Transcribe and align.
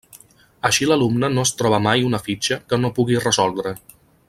Així 0.69 0.87
l'alumne 0.91 1.29
no 1.33 1.43
es 1.49 1.51
troba 1.59 1.81
mai 1.89 2.07
una 2.07 2.21
fitxa 2.29 2.59
que 2.73 2.81
no 2.83 2.93
pugui 2.99 3.21
resoldre. 3.27 3.77